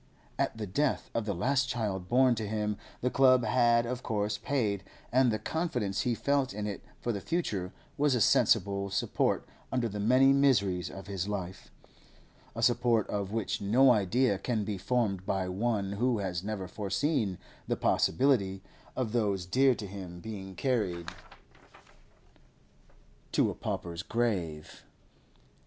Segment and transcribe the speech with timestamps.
[0.39, 4.39] At the death of the last child born to him the club had of course
[4.39, 9.47] paid, and the confidence he felt in it for the future was a sensible support
[9.71, 11.69] under the many miseries of his life,
[12.55, 17.37] a support of which no idea can be formed by one who has never foreseen
[17.67, 18.63] the possibility
[18.95, 21.09] of those dear to him being carried
[23.33, 24.83] to a pauper's grave.